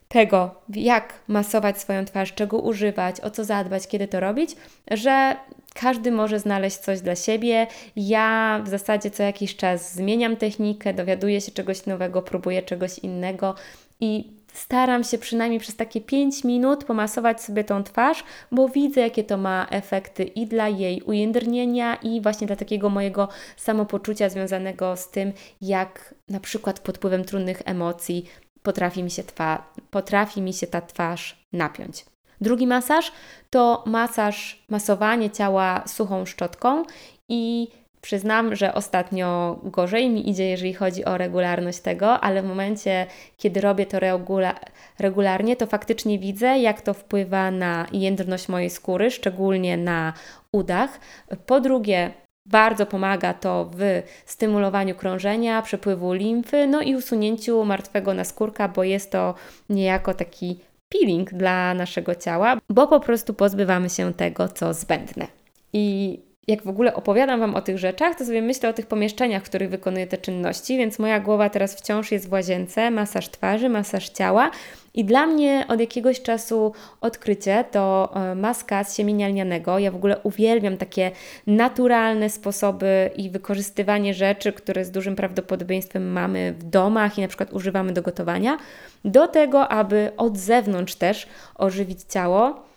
[0.08, 4.56] tego, jak masować swoją twarz, czego używać, o co zadbać, kiedy to robić,
[4.92, 5.36] że
[5.74, 7.68] każdy może znaleźć coś dla siebie.
[7.96, 13.56] Ja w zasadzie co jakiś czas zmieniam technikę, dowiaduję się czegoś nowego, próbuję czegoś innego
[14.00, 19.24] i staram się przynajmniej przez takie 5 minut pomasować sobie tą twarz, bo widzę, jakie
[19.24, 25.10] to ma efekty i dla jej ujędrnienia, i właśnie dla takiego mojego samopoczucia związanego z
[25.10, 28.26] tym, jak na przykład pod wpływem trudnych emocji
[28.64, 32.06] potrafi mi się, twa, potrafi mi się ta twarz napiąć.
[32.42, 33.12] Drugi masaż
[33.50, 36.84] to masaż, masowanie ciała suchą szczotką
[37.30, 37.68] i
[38.02, 43.06] Przyznam, że ostatnio gorzej mi idzie, jeżeli chodzi o regularność tego, ale w momencie,
[43.38, 44.56] kiedy robię to regula
[45.00, 50.14] regularnie, to faktycznie widzę, jak to wpływa na jędrność mojej skóry, szczególnie na
[50.52, 51.00] udach.
[51.46, 52.12] Po drugie,
[52.46, 59.12] bardzo pomaga to w stymulowaniu krążenia, przepływu limfy, no i usunięciu martwego naskórka, bo jest
[59.12, 59.36] to
[59.70, 65.28] niejako taki peeling dla naszego ciała, bo po prostu pozbywamy się tego, co zbędne.
[65.74, 69.44] I jak w ogóle opowiadam Wam o tych rzeczach, to sobie myślę o tych pomieszczeniach,
[69.44, 73.70] w których wykonuję te czynności, więc moja głowa teraz wciąż jest w łazience, masaż twarzy,
[73.70, 74.52] masaż ciała
[74.94, 79.80] i dla mnie od jakiegoś czasu odkrycie to e, maska z siemienia lnianego.
[79.80, 81.12] Ja w ogóle uwielbiam takie
[81.48, 87.54] naturalne sposoby i wykorzystywanie rzeczy, które z dużym prawdopodobieństwem mamy w domach i na przykład
[87.54, 88.58] używamy do gotowania,
[89.06, 92.68] do tego, aby od zewnątrz też ożywić ciało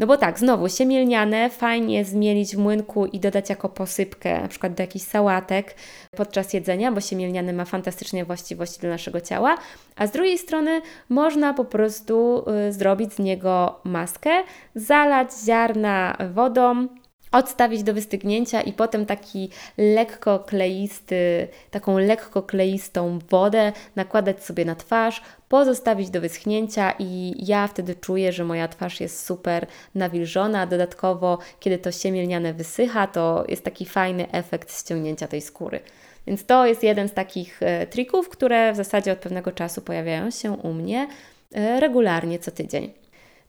[0.00, 4.74] no bo tak, znowu, siemielniane fajnie zmielić w młynku i dodać jako posypkę, na przykład
[4.74, 5.74] do jakichś sałatek
[6.16, 9.56] podczas jedzenia, bo siemielniany ma fantastyczne właściwości dla naszego ciała,
[9.96, 14.30] a z drugiej strony można po prostu y, zrobić z niego maskę,
[14.74, 16.88] zalać ziarna wodą,
[17.32, 24.74] odstawić do wystygnięcia i potem taki lekko kleisty, taką lekko kleistą wodę nakładać sobie na
[24.74, 30.66] twarz, pozostawić do wyschnięcia i ja wtedy czuję, że moja twarz jest super nawilżona.
[30.66, 35.80] Dodatkowo, kiedy to siemielniane wysycha, to jest taki fajny efekt ściągnięcia tej skóry.
[36.26, 40.30] Więc to jest jeden z takich e, trików, które w zasadzie od pewnego czasu pojawiają
[40.30, 41.08] się u mnie
[41.54, 42.92] e, regularnie co tydzień.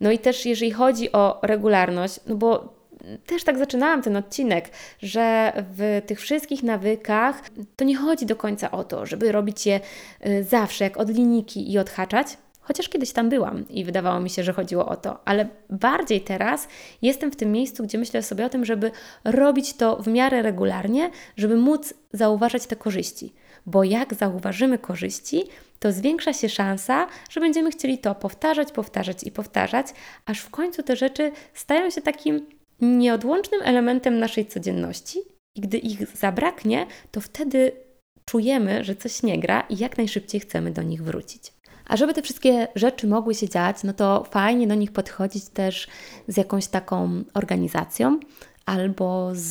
[0.02, 2.81] No i też jeżeli chodzi o regularność, no bo
[3.26, 4.70] też tak zaczynałam ten odcinek,
[5.02, 7.42] że w tych wszystkich nawykach
[7.76, 9.80] to nie chodzi do końca o to, żeby robić je
[10.26, 12.38] y, zawsze jak od linijki i odhaczać.
[12.62, 16.68] Chociaż kiedyś tam byłam i wydawało mi się, że chodziło o to, ale bardziej teraz
[17.02, 18.92] jestem w tym miejscu, gdzie myślę sobie o tym, żeby
[19.24, 23.34] robić to w miarę regularnie, żeby móc zauważać te korzyści.
[23.66, 25.44] Bo jak zauważymy korzyści,
[25.80, 29.88] to zwiększa się szansa, że będziemy chcieli to powtarzać, powtarzać i powtarzać,
[30.26, 32.46] aż w końcu te rzeczy stają się takim
[32.82, 35.20] nieodłącznym elementem naszej codzienności
[35.56, 37.72] i gdy ich zabraknie, to wtedy
[38.26, 41.54] czujemy, że coś nie gra i jak najszybciej chcemy do nich wrócić.
[41.88, 45.88] A żeby te wszystkie rzeczy mogły się dziać, no to fajnie do nich podchodzić też
[46.28, 48.20] z jakąś taką organizacją
[48.66, 49.50] albo z,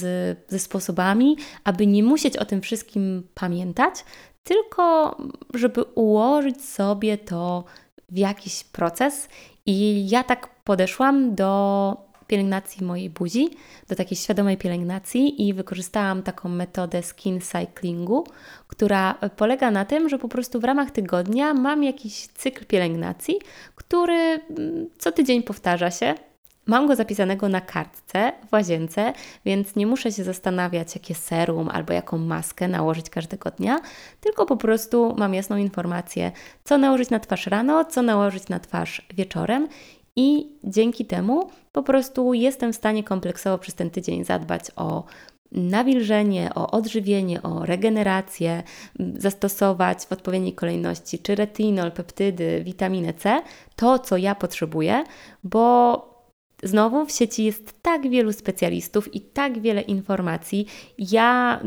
[0.48, 3.94] ze sposobami, aby nie musieć o tym wszystkim pamiętać,
[4.42, 5.16] tylko
[5.54, 7.64] żeby ułożyć sobie to
[8.08, 9.28] w jakiś proces.
[9.66, 13.50] I ja tak podeszłam do pielęgnacji mojej buzi,
[13.88, 18.24] do takiej świadomej pielęgnacji i wykorzystałam taką metodę skin cyclingu,
[18.66, 23.38] która polega na tym, że po prostu w ramach tygodnia mam jakiś cykl pielęgnacji,
[23.74, 26.14] który mm, co tydzień powtarza się.
[26.66, 29.12] Mam go zapisanego na kartce w łazience,
[29.44, 33.80] więc nie muszę się zastanawiać, jakie serum albo jaką maskę nałożyć każdego dnia,
[34.20, 36.32] tylko po prostu mam jasną informację,
[36.64, 39.68] co nałożyć na twarz rano, co nałożyć na twarz wieczorem
[40.16, 45.04] i dzięki temu po prostu jestem w stanie kompleksowo przez ten tydzień zadbać o
[45.52, 48.62] nawilżenie, o odżywienie, o regenerację,
[49.14, 53.42] zastosować w odpowiedniej kolejności czy retinol, peptydy, witaminę C,
[53.76, 55.04] to co ja potrzebuję,
[55.44, 56.10] bo
[56.62, 60.66] Znowu w sieci jest tak wielu specjalistów i tak wiele informacji.
[60.98, 61.60] Ja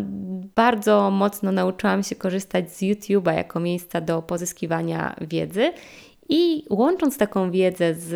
[0.55, 5.73] bardzo mocno nauczyłam się korzystać z YouTube'a jako miejsca do pozyskiwania wiedzy
[6.29, 8.13] i łącząc taką wiedzę z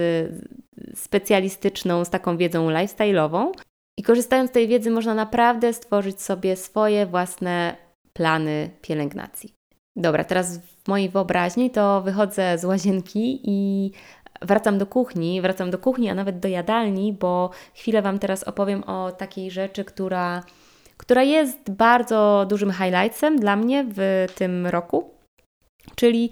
[0.95, 3.51] specjalistyczną, z taką wiedzą lifestyle'ową
[3.97, 7.75] i korzystając z tej wiedzy można naprawdę stworzyć sobie swoje własne
[8.13, 9.53] plany pielęgnacji.
[9.95, 13.91] Dobra, teraz w mojej wyobraźni to wychodzę z łazienki i
[14.41, 18.83] wracam do kuchni, wracam do kuchni, a nawet do jadalni, bo chwilę Wam teraz opowiem
[18.83, 20.43] o takiej rzeczy, która,
[20.97, 25.09] która jest bardzo dużym highlightsem dla mnie w tym roku,
[25.95, 26.29] czyli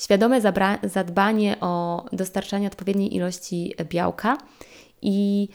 [0.00, 0.40] świadome
[0.82, 4.38] zadbanie o dostarczanie odpowiedniej ilości białka.
[5.02, 5.48] I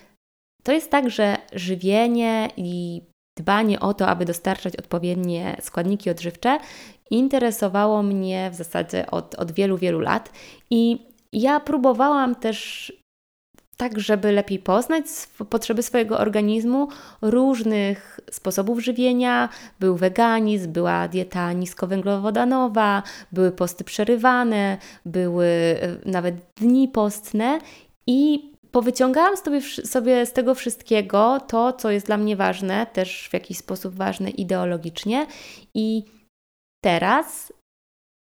[0.64, 3.02] to jest tak, że żywienie i
[3.38, 6.60] dbanie o to, aby dostarczać odpowiednie składniki odżywcze,
[7.12, 10.32] interesowało mnie w zasadzie od, od wielu, wielu lat.
[10.70, 12.92] I ja próbowałam też
[13.78, 15.06] tak żeby lepiej poznać
[15.50, 16.88] potrzeby swojego organizmu,
[17.22, 19.50] różnych sposobów żywienia.
[19.80, 27.60] Był weganizm, była dieta niskowęglowodanowa, były posty przerywane, były e, nawet dni postne
[28.08, 33.34] i powyciągałam sobie, sobie z tego wszystkiego to, co jest dla mnie ważne, też w
[33.34, 35.28] jakiś sposób ważne ideologicznie
[35.74, 36.04] i
[36.84, 37.54] teraz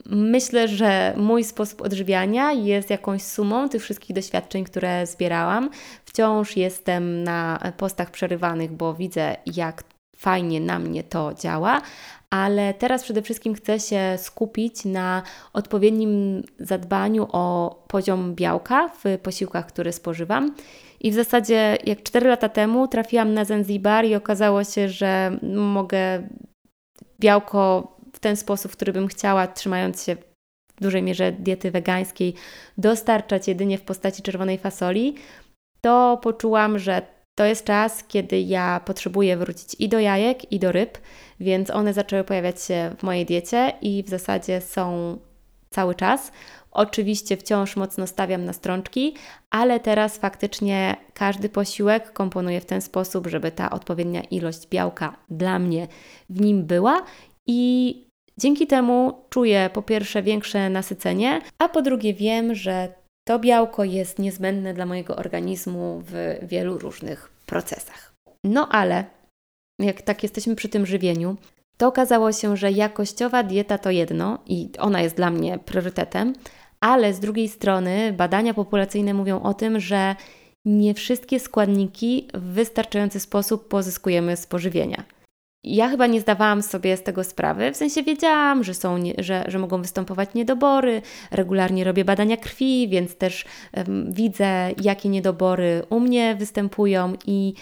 [0.06, 5.70] Myślę, że mój sposób odżywiania jest jakąś sumą tych wszystkich doświadczeń, które zbierałam.
[6.04, 9.84] Wciąż jestem na postach przerywanych, bo widzę, jak
[10.16, 11.82] fajnie na mnie to działa,
[12.30, 19.66] ale teraz przede wszystkim chcę się skupić na odpowiednim zadbaniu o poziom białka w posiłkach,
[19.66, 20.54] które spożywam.
[21.00, 26.28] I w zasadzie, jak 4 lata temu trafiłam na Zanzibar i okazało się, że mogę
[27.20, 27.93] białko
[28.24, 30.16] ten sposób, w który bym chciała, trzymając się
[30.76, 32.34] w dużej mierze diety wegańskiej,
[32.78, 35.14] dostarczać jedynie w postaci czerwonej fasoli,
[35.80, 37.02] to poczułam, że
[37.34, 40.98] to jest czas, kiedy ja potrzebuję wrócić i do jajek, i do ryb,
[41.40, 45.18] więc one zaczęły pojawiać się w mojej diecie i w zasadzie są
[45.70, 46.32] cały czas.
[46.70, 49.14] Oczywiście wciąż mocno stawiam na strączki,
[49.50, 55.58] ale teraz faktycznie każdy posiłek komponuję w ten sposób, żeby ta odpowiednia ilość białka dla
[55.58, 55.88] mnie
[56.30, 57.02] w nim była
[57.46, 58.04] i
[58.38, 62.92] Dzięki temu czuję po pierwsze większe nasycenie, a po drugie wiem, że
[63.24, 68.14] to białko jest niezbędne dla mojego organizmu w wielu różnych procesach.
[68.44, 69.04] No ale
[69.78, 71.36] jak tak jesteśmy przy tym żywieniu,
[71.76, 76.32] to okazało się, że jakościowa dieta to jedno i ona jest dla mnie priorytetem,
[76.80, 80.16] ale z drugiej strony badania populacyjne mówią o tym, że
[80.64, 85.04] nie wszystkie składniki w wystarczający sposób pozyskujemy z pożywienia
[85.64, 89.59] ja chyba nie zdawałam sobie z tego sprawy, w sensie wiedziałam, że, są że, że
[89.59, 93.44] mogą występować niedobory, regularnie robię badania krwi, więc też
[93.77, 97.55] um, widzę, jakie niedobory u mnie występują i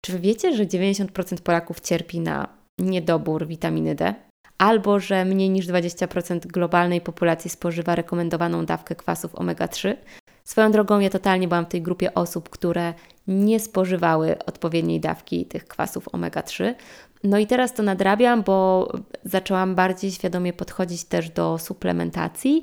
[0.00, 4.14] czy wiecie, że 90% Polaków cierpi na niedobór witaminy D?
[4.58, 9.96] Albo że mniej niż 20% globalnej populacji spożywa rekomendowaną dawkę kwasów omega-3?
[10.44, 12.94] Swoją drogą, ja totalnie byłam w tej grupie osób, które
[13.26, 16.74] nie spożywały odpowiedniej dawki tych kwasów omega-3.
[17.24, 18.88] No i teraz to nadrabiam, bo
[19.24, 22.62] zaczęłam bardziej świadomie podchodzić też do suplementacji.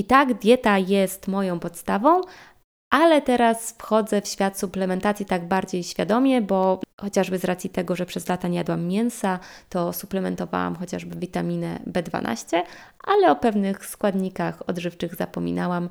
[0.00, 2.20] I tak, dieta jest moją podstawą,
[2.90, 8.06] ale teraz wchodzę w świat suplementacji tak bardziej świadomie, bo chociażby z racji tego, że
[8.06, 12.62] przez lata nie jadłam mięsa, to suplementowałam chociażby witaminę B12,
[13.04, 15.88] ale o pewnych składnikach odżywczych zapominałam,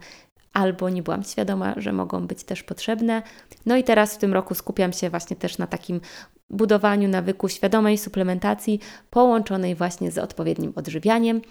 [0.55, 3.23] albo nie byłam świadoma, że mogą być też potrzebne.
[3.65, 6.01] No i teraz w tym roku skupiam się właśnie też na takim
[6.49, 11.41] budowaniu nawyku świadomej suplementacji połączonej właśnie z odpowiednim odżywianiem.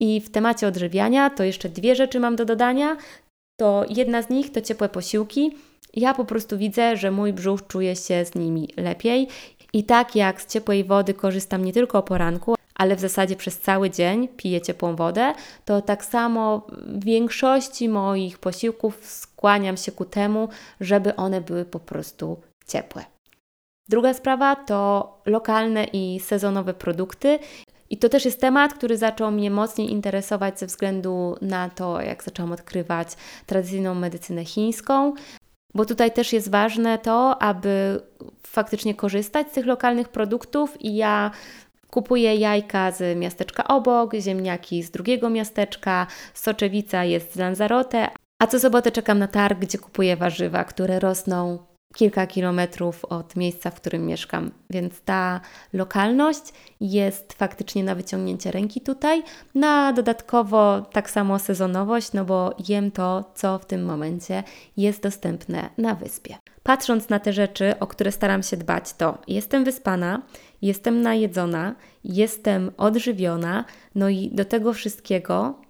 [0.00, 2.96] I w temacie odżywiania to jeszcze dwie rzeczy mam do dodania.
[3.60, 5.56] To jedna z nich to ciepłe posiłki.
[5.94, 9.28] Ja po prostu widzę, że mój brzuch czuje się z nimi lepiej.
[9.72, 13.58] I tak jak z ciepłej wody korzystam nie tylko o poranku, ale w zasadzie przez
[13.58, 15.32] cały dzień piję ciepłą wodę,
[15.64, 20.48] to tak samo w większości moich posiłków skłaniam się ku temu,
[20.80, 23.04] żeby one były po prostu ciepłe.
[23.88, 27.38] Druga sprawa to lokalne i sezonowe produkty.
[27.90, 32.24] I to też jest temat, który zaczął mnie mocniej interesować ze względu na to, jak
[32.24, 33.08] zaczęłam odkrywać
[33.46, 35.14] tradycyjną medycynę chińską,
[35.74, 38.00] bo tutaj też jest ważne to, aby
[38.46, 41.30] faktycznie korzystać z tych lokalnych produktów i ja
[41.90, 48.60] Kupuję jajka z miasteczka obok, ziemniaki z drugiego miasteczka, soczewica jest z Lanzarote, a co
[48.60, 51.58] sobotę czekam na targ, gdzie kupuję warzywa, które rosną
[51.94, 54.50] kilka kilometrów od miejsca, w którym mieszkam.
[54.70, 55.40] Więc ta
[55.72, 56.42] lokalność
[56.80, 59.22] jest faktycznie na wyciągnięcie ręki tutaj.
[59.54, 64.42] Na dodatkowo tak samo sezonowość, no bo jem to, co w tym momencie
[64.76, 66.36] jest dostępne na wyspie.
[66.68, 70.22] Patrząc na te rzeczy, o które staram się dbać, to jestem wyspana,
[70.62, 75.60] jestem najedzona, jestem odżywiona, no i do tego wszystkiego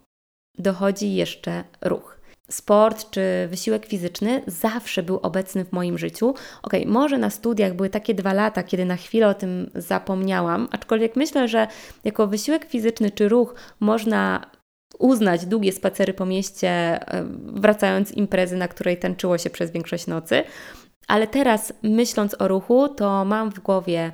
[0.59, 2.19] dochodzi jeszcze ruch
[2.51, 6.35] sport czy wysiłek fizyczny zawsze był obecny w moim życiu.
[6.63, 11.17] Ok, może na studiach były takie dwa lata, kiedy na chwilę o tym zapomniałam, aczkolwiek
[11.17, 11.67] myślę, że
[12.05, 14.51] jako wysiłek fizyczny czy ruch można
[14.99, 17.01] uznać długie spacery po mieście,
[17.47, 20.45] wracając z imprezy, na której tańczyło się przez większość nocy.
[21.09, 24.13] Ale teraz, myśląc o ruchu, to mam w głowie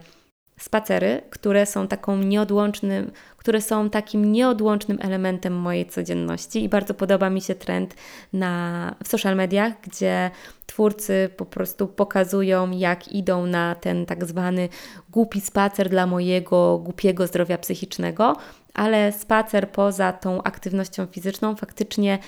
[0.59, 7.31] spacery, które są taką nieodłącznym, które są takim nieodłącznym elementem mojej codzienności i bardzo podoba
[7.31, 7.95] mi się trend
[8.33, 10.31] na, w social mediach, gdzie
[10.67, 14.69] twórcy po prostu pokazują, jak idą na ten tak zwany
[15.11, 18.37] głupi spacer dla mojego głupiego zdrowia psychicznego,
[18.75, 22.19] ale spacer poza tą aktywnością fizyczną faktycznie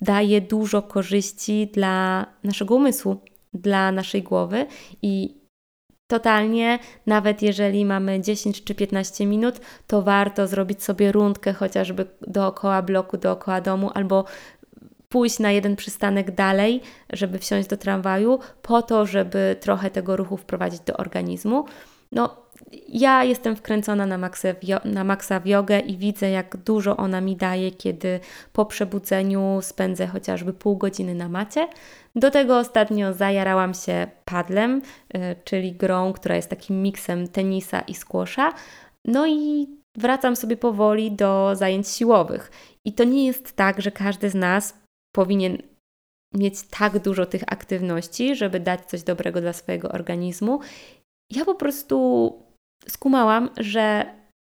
[0.00, 3.20] daje dużo korzyści dla naszego umysłu,
[3.54, 4.66] dla naszej głowy
[5.02, 5.44] i
[6.06, 12.82] totalnie, nawet jeżeli mamy 10 czy 15 minut, to warto zrobić sobie rundkę chociażby dookoła
[12.82, 14.24] bloku, dookoła domu albo
[15.08, 16.80] pójść na jeden przystanek dalej,
[17.12, 21.64] żeby wsiąść do tramwaju, po to, żeby trochę tego ruchu wprowadzić do organizmu.
[22.12, 22.36] No,
[22.88, 27.36] ja jestem wkręcona na, maksę, na maksa w jogę i widzę, jak dużo ona mi
[27.36, 28.20] daje, kiedy
[28.52, 31.68] po przebudzeniu spędzę chociażby pół godziny na macie.
[32.16, 34.82] Do tego ostatnio zajarałam się padlem,
[35.14, 38.52] y, czyli grą, która jest takim miksem tenisa i squasha.
[39.04, 42.50] No i wracam sobie powoli do zajęć siłowych.
[42.84, 44.78] I to nie jest tak, że każdy z nas
[45.14, 45.58] powinien
[46.34, 50.60] mieć tak dużo tych aktywności, żeby dać coś dobrego dla swojego organizmu.
[51.32, 52.32] Ja po prostu
[52.88, 54.14] skumałam, że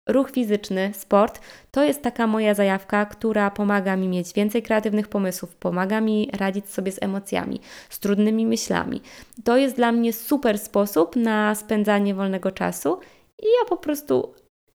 [0.07, 1.41] ruch fizyczny, sport
[1.71, 6.69] to jest taka moja zajawka, która pomaga mi mieć więcej kreatywnych pomysłów, pomaga mi radzić
[6.69, 9.01] sobie z emocjami, z trudnymi myślami.
[9.43, 12.99] To jest dla mnie super sposób na spędzanie wolnego czasu
[13.39, 14.33] i ja po prostu,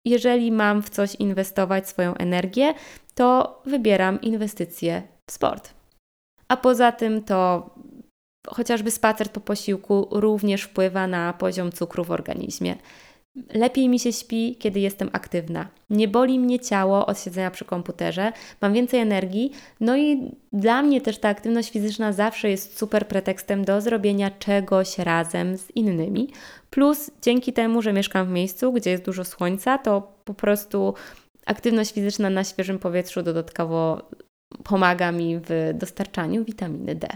[0.04, 2.74] jeżeli mam w coś inwestować swoją energię,
[3.14, 5.74] to wybieram inwestycje w sport.
[6.48, 7.70] A poza tym to
[8.48, 12.76] chociażby spacer po posiłku również wpływa na poziom cukru w organizmie.
[13.54, 15.68] Lepiej mi się śpi, kiedy jestem aktywna.
[15.90, 19.52] Nie boli mnie ciało od siedzenia przy komputerze, mam więcej energii.
[19.80, 24.98] No i dla mnie też ta aktywność fizyczna zawsze jest super pretekstem do zrobienia czegoś
[24.98, 26.32] razem z innymi.
[26.70, 30.94] Plus dzięki temu, że mieszkam w miejscu, gdzie jest dużo słońca, to po prostu
[31.46, 34.02] aktywność fizyczna na świeżym powietrzu dodatkowo
[34.64, 37.08] pomaga mi w dostarczaniu witaminy D.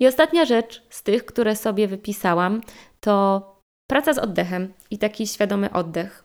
[0.00, 2.60] I ostatnia rzecz z tych, które sobie wypisałam,
[3.00, 3.51] to
[3.92, 6.24] praca z oddechem i taki świadomy oddech.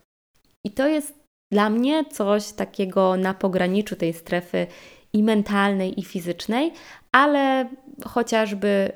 [0.66, 1.14] I to jest
[1.52, 4.66] dla mnie coś takiego na pograniczu tej strefy
[5.12, 6.72] i mentalnej, i fizycznej,
[7.12, 7.68] ale
[8.04, 8.92] chociażby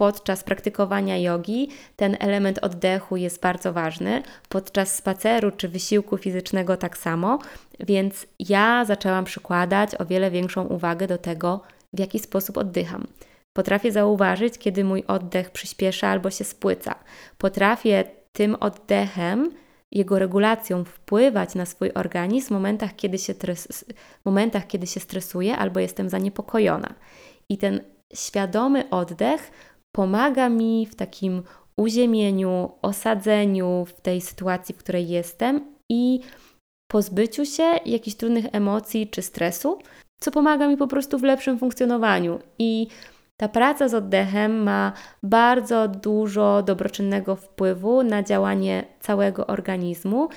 [0.00, 6.98] podczas praktykowania jogi ten element oddechu jest bardzo ważny, podczas spaceru czy wysiłku fizycznego tak
[6.98, 7.38] samo,
[7.80, 11.60] więc ja zaczęłam przykładać o wiele większą uwagę do tego,
[11.92, 13.06] w jaki sposób oddycham.
[13.56, 16.94] Potrafię zauważyć, kiedy mój oddech przyspiesza albo się spłyca.
[17.38, 19.50] Potrafię tym oddechem,
[19.92, 23.84] jego regulacją wpływać na swój organizm w momentach, kiedy się, tres,
[24.24, 26.94] momentach, kiedy się stresuję albo jestem zaniepokojona.
[27.48, 27.80] I ten
[28.14, 29.50] świadomy oddech
[29.92, 31.42] pomaga mi w takim
[31.76, 36.20] uziemieniu, osadzeniu w tej sytuacji, w której jestem i
[36.88, 39.78] pozbyciu się jakichś trudnych emocji czy stresu,
[40.20, 42.38] co pomaga mi po prostu w lepszym funkcjonowaniu.
[42.58, 42.88] I
[43.36, 50.28] ta praca z oddechem ma bardzo dużo dobroczynnego wpływu na działanie całego organizmu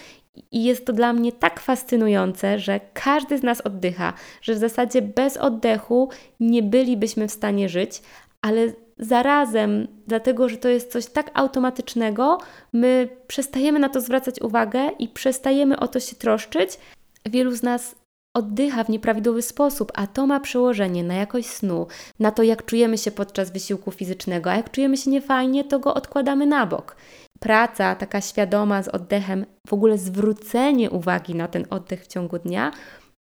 [0.52, 5.02] i jest to dla mnie tak fascynujące, że każdy z nas oddycha, że w zasadzie
[5.02, 8.02] bez oddechu nie bylibyśmy w stanie żyć,
[8.42, 12.38] ale zarazem, dlatego że to jest coś tak automatycznego,
[12.74, 16.80] my przestajemy na to zwracać uwagę i przestajemy o to się troszczyć.
[17.26, 17.96] Wielu z nas
[18.38, 21.88] oddycha w nieprawidłowy sposób, a to ma przełożenie na jakość snu,
[22.20, 25.94] na to, jak czujemy się podczas wysiłku fizycznego, a jak czujemy się niefajnie, to go
[25.94, 26.96] odkładamy na bok.
[27.40, 32.72] Praca taka świadoma z oddechem, w ogóle zwrócenie uwagi na ten oddech w ciągu dnia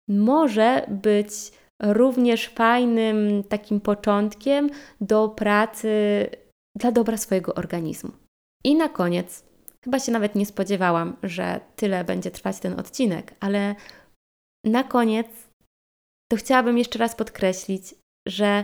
[0.07, 1.31] może być
[1.83, 4.69] również fajnym takim początkiem
[5.01, 5.89] do pracy
[6.75, 8.11] dla dobra swojego organizmu.
[8.63, 9.43] I na koniec,
[9.83, 13.75] chyba się nawet nie spodziewałam, że tyle będzie trwać ten odcinek, ale
[14.65, 15.27] na koniec
[16.31, 17.95] to chciałabym jeszcze raz podkreślić,
[18.27, 18.63] że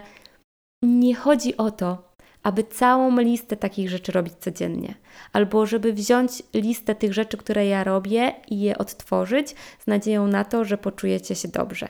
[0.84, 4.96] nie chodzi o to, aby całą listę takich rzeczy robić codziennie,
[5.34, 10.44] albo żeby wziąć listę tych rzeczy, które ja robię i je odtworzyć z nadzieją na
[10.44, 11.90] to, że poczujecie się dobrze.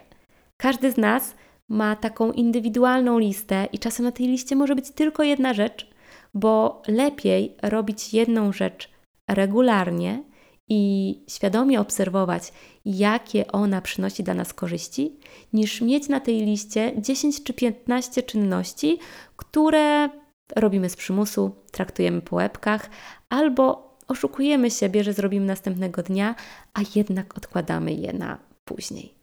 [0.57, 1.35] Każdy z nas
[1.69, 5.89] ma taką indywidualną listę i czasem na tej liście może być tylko jedna rzecz,
[6.33, 8.89] bo lepiej robić jedną rzecz
[9.29, 10.23] regularnie
[10.70, 12.53] i świadomie obserwować,
[12.86, 15.20] jakie ona przynosi dla nas korzyści,
[15.53, 18.99] niż mieć na tej liście 10 czy 15 czynności,
[19.36, 20.09] które
[20.55, 22.89] robimy z przymusu, traktujemy po łebkach
[23.30, 26.36] albo oszukujemy siebie, że zrobimy następnego dnia,
[26.74, 29.13] a jednak odkładamy je na później.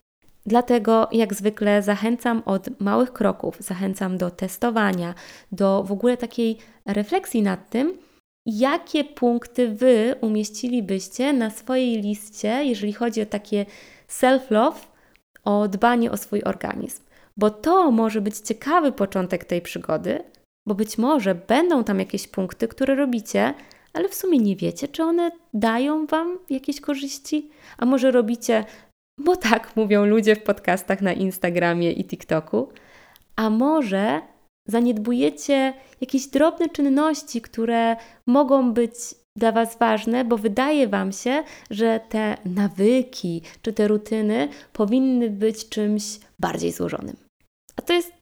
[0.47, 5.15] Dlatego, jak zwykle, zachęcam od małych kroków, zachęcam do testowania,
[5.53, 7.99] do w ogóle takiej refleksji nad tym,
[8.47, 13.67] jakie punkty Wy umieścilibyście na swojej liście, jeżeli chodzi o takie
[14.09, 14.87] self-love,
[15.45, 17.03] o dbanie o swój organizm.
[17.37, 20.25] Bo to może być ciekawy początek tej przygody,
[20.67, 23.55] bo być może będą tam jakieś punkty, które robicie,
[23.93, 28.65] ale w sumie nie wiecie, czy one dają Wam jakieś korzyści, a może robicie,
[29.19, 32.69] bo tak mówią ludzie w podcastach na Instagramie i TikToku,
[33.37, 34.21] A może
[34.69, 37.97] zaniedbujecie jakieś drobne czynności, które
[38.27, 38.95] mogą być
[39.37, 45.69] dla Was ważne, bo wydaje Wam się, że te nawyki czy te rutyny powinny być
[45.69, 46.03] czymś
[46.39, 47.17] bardziej złożonym.
[47.77, 48.13] A to jest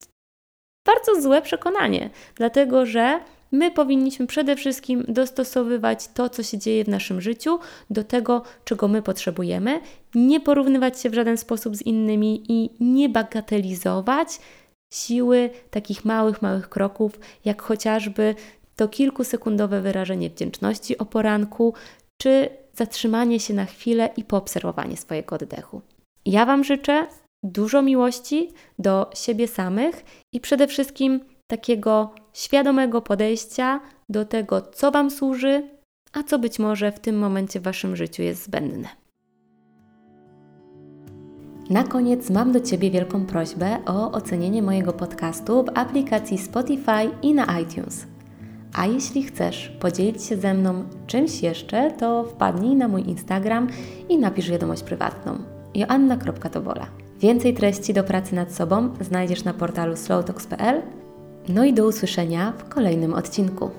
[0.86, 3.20] bardzo złe przekonanie, dlatego że
[3.52, 7.58] my powinniśmy przede wszystkim dostosowywać to, co się dzieje w naszym życiu,
[7.90, 9.80] do tego, czego my potrzebujemy,
[10.14, 14.28] nie porównywać się w żaden sposób z innymi i nie bagatelizować
[14.92, 18.34] siły takich małych, małych kroków, jak chociażby
[18.76, 21.74] to kilkusekundowe wyrażenie wdzięczności o poranku,
[22.22, 25.82] czy zatrzymanie się na chwilę i poobserwowanie swojego oddechu.
[26.26, 27.06] Ja Wam życzę
[27.42, 31.20] dużo miłości do siebie samych i przede wszystkim
[31.50, 35.68] takiego świadomego podejścia do tego, co Wam służy,
[36.12, 38.99] a co być może w tym momencie w Waszym życiu jest zbędne.
[41.70, 47.34] Na koniec mam do Ciebie wielką prośbę o ocenienie mojego podcastu w aplikacji Spotify i
[47.34, 48.06] na iTunes.
[48.74, 53.68] A jeśli chcesz podzielić się ze mną czymś jeszcze, to wpadnij na mój Instagram
[54.08, 55.38] i napisz wiadomość prywatną
[55.74, 56.86] joanna.tobola.
[57.20, 60.82] Więcej treści do pracy nad sobą znajdziesz na portalu slowtalks.pl.
[61.48, 63.70] No i do usłyszenia w kolejnym odcinku.